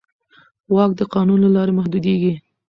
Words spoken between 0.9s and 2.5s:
د قانون له لارې محدودېږي.